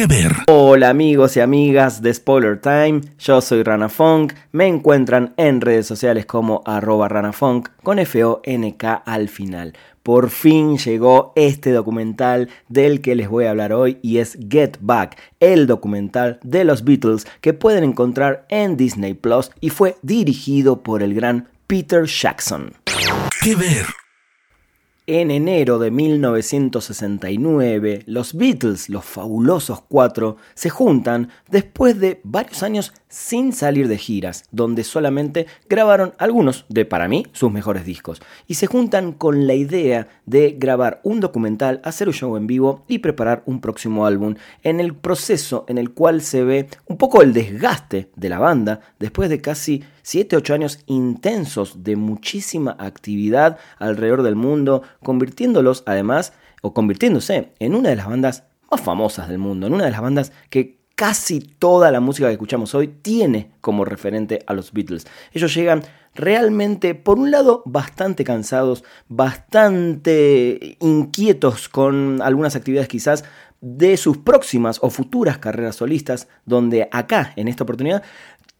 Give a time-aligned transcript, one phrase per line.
[0.00, 0.32] ¿Qué ver?
[0.48, 5.86] Hola amigos y amigas de Spoiler Time, yo soy Rana Funk, me encuentran en redes
[5.86, 9.74] sociales como arroba ranafunk con F-O-N-K al final.
[10.02, 14.78] Por fin llegó este documental del que les voy a hablar hoy y es Get
[14.80, 20.82] Back, el documental de los Beatles que pueden encontrar en Disney Plus y fue dirigido
[20.82, 22.72] por el gran Peter Jackson.
[23.42, 23.84] ¿Qué ver?
[25.12, 32.92] En enero de 1969, los Beatles, los fabulosos cuatro, se juntan después de varios años
[33.08, 38.54] sin salir de giras, donde solamente grabaron algunos de, para mí, sus mejores discos, y
[38.54, 42.98] se juntan con la idea de grabar un documental, hacer un show en vivo y
[42.98, 47.32] preparar un próximo álbum, en el proceso en el cual se ve un poco el
[47.32, 54.36] desgaste de la banda después de casi 7-8 años intensos de muchísima actividad alrededor del
[54.36, 59.74] mundo, convirtiéndolos además, o convirtiéndose en una de las bandas más famosas del mundo, en
[59.74, 64.40] una de las bandas que casi toda la música que escuchamos hoy tiene como referente
[64.46, 65.06] a los Beatles.
[65.32, 65.82] Ellos llegan
[66.14, 73.24] realmente, por un lado, bastante cansados, bastante inquietos con algunas actividades quizás
[73.62, 78.02] de sus próximas o futuras carreras solistas, donde acá, en esta oportunidad,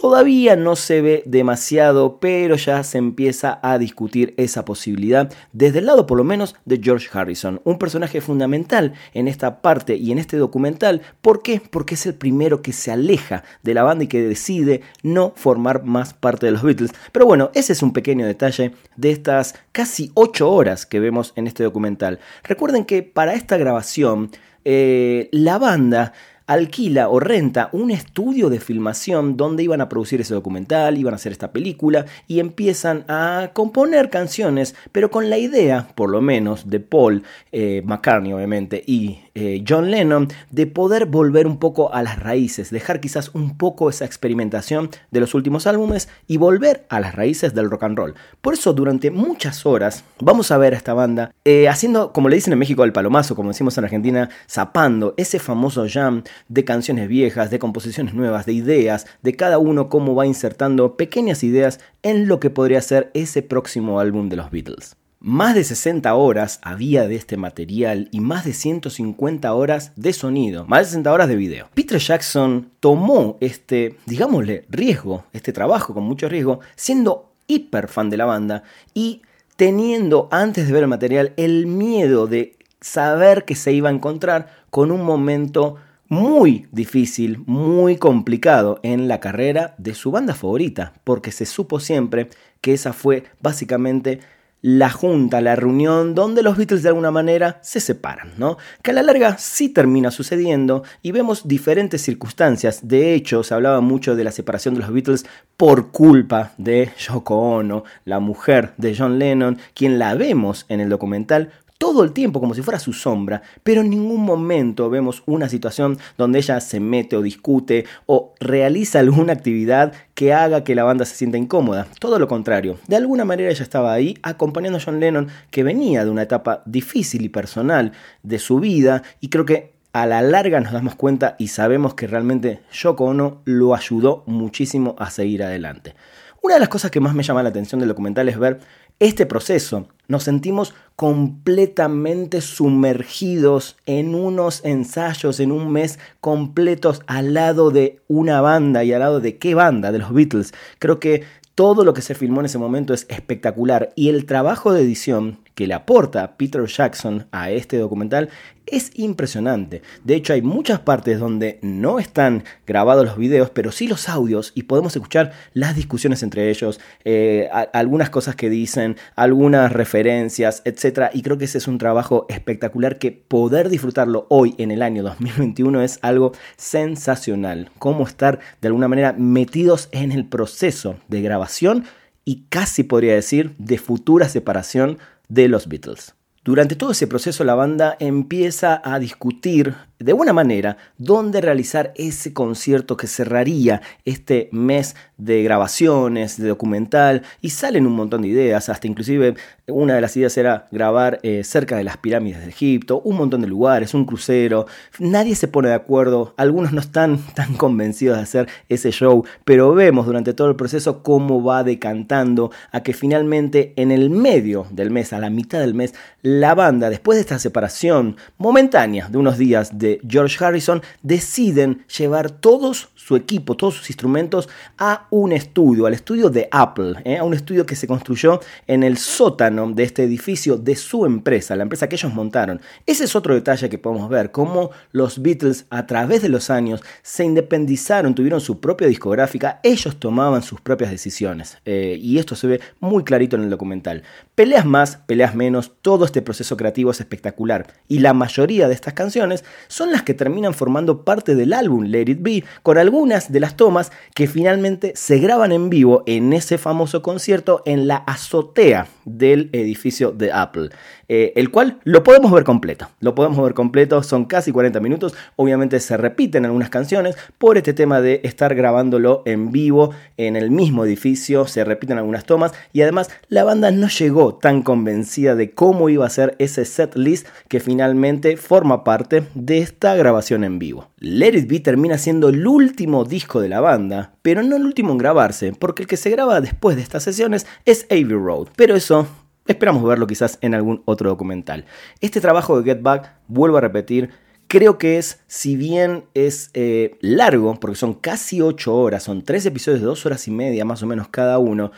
[0.00, 5.86] Todavía no se ve demasiado, pero ya se empieza a discutir esa posibilidad desde el
[5.86, 10.18] lado por lo menos de George Harrison, un personaje fundamental en esta parte y en
[10.18, 11.02] este documental.
[11.20, 11.60] ¿Por qué?
[11.68, 15.82] Porque es el primero que se aleja de la banda y que decide no formar
[15.82, 16.92] más parte de los Beatles.
[17.10, 21.48] Pero bueno, ese es un pequeño detalle de estas casi 8 horas que vemos en
[21.48, 22.20] este documental.
[22.44, 24.30] Recuerden que para esta grabación
[24.64, 26.12] eh, la banda
[26.48, 31.16] alquila o renta un estudio de filmación donde iban a producir ese documental, iban a
[31.16, 36.68] hacer esta película y empiezan a componer canciones, pero con la idea, por lo menos,
[36.68, 42.02] de Paul eh, McCartney obviamente y eh, John Lennon, de poder volver un poco a
[42.02, 46.98] las raíces, dejar quizás un poco esa experimentación de los últimos álbumes y volver a
[46.98, 48.14] las raíces del rock and roll.
[48.40, 52.34] Por eso durante muchas horas vamos a ver a esta banda eh, haciendo, como le
[52.34, 57.06] dicen en México, el palomazo, como decimos en Argentina, zapando ese famoso jam de canciones
[57.06, 62.26] viejas, de composiciones nuevas, de ideas, de cada uno cómo va insertando pequeñas ideas en
[62.26, 64.96] lo que podría ser ese próximo álbum de los Beatles.
[65.28, 70.64] Más de 60 horas había de este material y más de 150 horas de sonido,
[70.64, 71.68] más de 60 horas de video.
[71.74, 78.16] Peter Jackson tomó este, digámosle, riesgo, este trabajo con mucho riesgo, siendo hiper fan de
[78.16, 78.62] la banda
[78.94, 79.20] y
[79.56, 84.46] teniendo antes de ver el material el miedo de saber que se iba a encontrar
[84.70, 85.76] con un momento
[86.08, 92.30] muy difícil, muy complicado en la carrera de su banda favorita, porque se supo siempre
[92.62, 94.20] que esa fue básicamente
[94.60, 98.58] la junta, la reunión donde los Beatles de alguna manera se separan, ¿no?
[98.82, 102.80] Que a la larga sí termina sucediendo y vemos diferentes circunstancias.
[102.88, 105.26] De hecho, se hablaba mucho de la separación de los Beatles
[105.56, 110.88] por culpa de Yoko Ono, la mujer de John Lennon, quien la vemos en el
[110.88, 115.48] documental todo el tiempo como si fuera su sombra, pero en ningún momento vemos una
[115.48, 120.84] situación donde ella se mete o discute o realiza alguna actividad que haga que la
[120.84, 121.86] banda se sienta incómoda.
[122.00, 126.04] Todo lo contrario, de alguna manera ella estaba ahí acompañando a John Lennon que venía
[126.04, 127.92] de una etapa difícil y personal
[128.24, 132.06] de su vida y creo que a la larga nos damos cuenta y sabemos que
[132.06, 135.94] realmente Yoko Ono lo ayudó muchísimo a seguir adelante.
[136.40, 138.60] Una de las cosas que más me llama la atención del documental es ver
[139.00, 139.88] este proceso.
[140.08, 148.40] Nos sentimos completamente sumergidos en unos ensayos, en un mes completos al lado de una
[148.40, 150.54] banda y al lado de qué banda, de los Beatles.
[150.78, 154.72] Creo que todo lo que se filmó en ese momento es espectacular y el trabajo
[154.72, 158.28] de edición que le aporta Peter Jackson a este documental
[158.64, 159.82] es impresionante.
[160.04, 164.52] De hecho, hay muchas partes donde no están grabados los videos, pero sí los audios
[164.54, 171.10] y podemos escuchar las discusiones entre ellos, eh, algunas cosas que dicen, algunas referencias, etc.
[171.12, 175.02] Y creo que ese es un trabajo espectacular que poder disfrutarlo hoy en el año
[175.02, 177.72] 2021 es algo sensacional.
[177.80, 181.82] Cómo estar de alguna manera metidos en el proceso de grabación
[182.24, 186.14] y casi podría decir de futura separación de los Beatles.
[186.44, 192.32] Durante todo ese proceso la banda empieza a discutir de buena manera dónde realizar ese
[192.32, 198.68] concierto que cerraría este mes de grabaciones, de documental, y salen un montón de ideas,
[198.68, 199.34] hasta inclusive
[199.66, 203.40] una de las ideas era grabar eh, cerca de las pirámides de Egipto, un montón
[203.40, 204.66] de lugares, un crucero,
[204.98, 209.74] nadie se pone de acuerdo, algunos no están tan convencidos de hacer ese show, pero
[209.74, 214.90] vemos durante todo el proceso cómo va decantando a que finalmente en el medio del
[214.90, 219.38] mes, a la mitad del mes, la banda, después de esta separación momentánea de unos
[219.38, 225.86] días de George Harrison, deciden llevar todos su equipo, todos sus instrumentos a un estudio,
[225.86, 227.18] al estudio de Apple, ¿eh?
[227.18, 231.56] a un estudio que se construyó en el sótano de este edificio de su empresa,
[231.56, 232.60] la empresa que ellos montaron.
[232.84, 236.82] Ese es otro detalle que podemos ver, cómo los Beatles a través de los años
[237.02, 241.58] se independizaron, tuvieron su propia discográfica, ellos tomaban sus propias decisiones.
[241.64, 244.02] Eh, y esto se ve muy clarito en el documental.
[244.34, 247.66] Peleas más, peleas menos, todo este proceso creativo es espectacular.
[247.88, 252.10] Y la mayoría de estas canciones son las que terminan formando parte del álbum Let
[252.10, 256.58] It Be, con algunas de las tomas que finalmente se graban en vivo en ese
[256.58, 260.70] famoso concierto en la azotea del edificio de Apple,
[261.08, 262.88] eh, el cual lo podemos ver completo.
[263.00, 265.14] Lo podemos ver completo, son casi 40 minutos.
[265.36, 270.50] Obviamente se repiten algunas canciones por este tema de estar grabándolo en vivo en el
[270.50, 275.50] mismo edificio, se repiten algunas tomas y además la banda no llegó tan convencida de
[275.52, 280.58] cómo iba a ser ese set list que finalmente forma parte de esta grabación en
[280.58, 280.88] vivo.
[281.00, 284.90] Let It Be termina siendo el último disco de la banda, pero no el último
[284.92, 288.74] en grabarse, porque el que se graba después de estas sesiones es Abbey Road, pero
[288.74, 289.06] eso
[289.46, 291.66] esperamos verlo quizás en algún otro documental.
[292.00, 294.10] Este trabajo de Get Back, vuelvo a repetir,
[294.48, 299.46] creo que es, si bien es eh, largo, porque son casi 8 horas, son 3
[299.46, 301.70] episodios de 2 horas y media más o menos cada uno,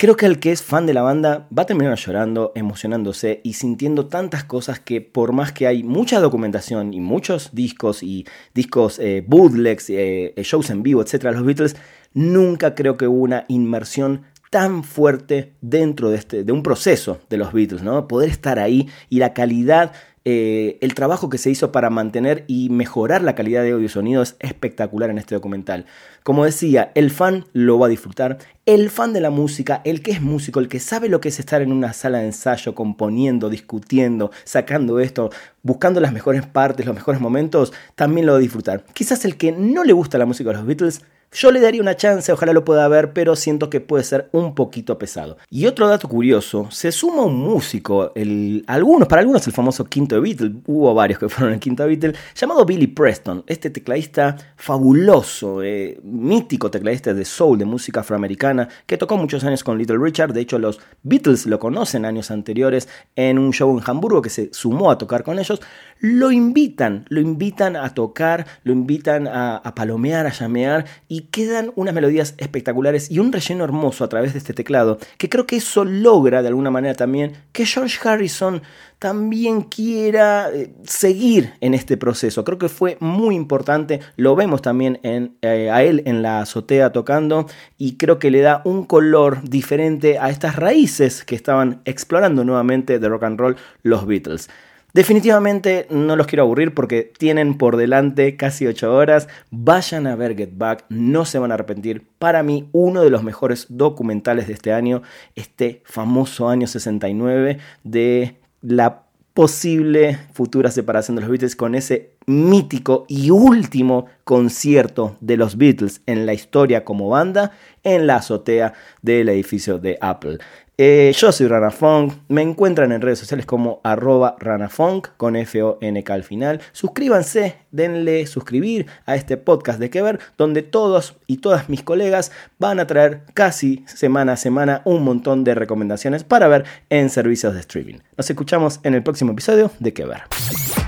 [0.00, 3.52] Creo que el que es fan de la banda va a terminar llorando, emocionándose y
[3.52, 8.98] sintiendo tantas cosas que por más que hay mucha documentación y muchos discos y discos
[8.98, 11.76] eh, bootlegs, eh, eh, shows en vivo, etcétera, los Beatles,
[12.14, 17.36] nunca creo que hubo una inmersión tan fuerte dentro de, este, de un proceso de
[17.36, 18.08] los Beatles, ¿no?
[18.08, 19.92] Poder estar ahí y la calidad
[20.24, 23.88] eh, el trabajo que se hizo para mantener y mejorar la calidad de audio y
[23.88, 25.86] sonido es espectacular en este documental.
[26.22, 30.10] Como decía, el fan lo va a disfrutar, el fan de la música, el que
[30.10, 33.48] es músico, el que sabe lo que es estar en una sala de ensayo, componiendo,
[33.48, 35.30] discutiendo, sacando esto,
[35.62, 38.84] buscando las mejores partes, los mejores momentos, también lo va a disfrutar.
[38.92, 41.96] Quizás el que no le gusta la música de los Beatles yo le daría una
[41.96, 45.36] chance, ojalá lo pueda ver, pero siento que puede ser un poquito pesado.
[45.48, 50.20] Y otro dato curioso, se suma un músico, el, algunos, para algunos el famoso quinto
[50.20, 56.00] Beatle, hubo varios que fueron el quinto Beatle, llamado Billy Preston, este tecladista fabuloso, eh,
[56.02, 60.40] mítico tecladista de soul, de música afroamericana, que tocó muchos años con Little Richard, de
[60.40, 64.90] hecho los Beatles lo conocen años anteriores en un show en Hamburgo que se sumó
[64.90, 65.60] a tocar con ellos,
[66.00, 71.72] lo invitan, lo invitan a tocar, lo invitan a, a palomear, a llamear y quedan
[71.76, 75.56] unas melodías espectaculares y un relleno hermoso a través de este teclado, que creo que
[75.56, 78.62] eso logra de alguna manera también que George Harrison
[78.98, 82.44] también quiera eh, seguir en este proceso.
[82.44, 87.46] Creo que fue muy importante, lo vemos también eh, a él en la azotea tocando
[87.78, 92.98] y creo que le da un color diferente a estas raíces que estaban explorando nuevamente
[92.98, 94.50] de rock and roll los Beatles.
[94.92, 99.28] Definitivamente no los quiero aburrir porque tienen por delante casi 8 horas.
[99.50, 102.06] Vayan a ver Get Back, no se van a arrepentir.
[102.18, 105.02] Para mí, uno de los mejores documentales de este año,
[105.34, 109.04] este famoso año 69 de la
[109.34, 116.02] posible futura separación de los Beatles con ese mítico y último concierto de los Beatles
[116.06, 117.52] en la historia como banda
[117.82, 120.38] en la azotea del edificio de Apple.
[120.82, 126.24] Eh, yo soy Ranafunk, me encuentran en redes sociales como arroba Ranafunk con F-O-N-K al
[126.24, 126.62] final.
[126.72, 132.32] Suscríbanse, denle suscribir a este podcast de Que Ver, donde todos y todas mis colegas
[132.58, 137.52] van a traer casi semana a semana un montón de recomendaciones para ver en servicios
[137.52, 137.98] de streaming.
[138.16, 140.22] Nos escuchamos en el próximo episodio de Que Ver.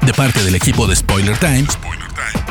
[0.06, 1.66] De parte del equipo de Spoiler Time,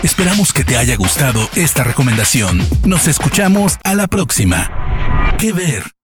[0.03, 2.59] esperamos que te haya gustado esta recomendación.
[2.85, 4.69] Nos escuchamos a la próxima.
[5.39, 6.00] Que Ver.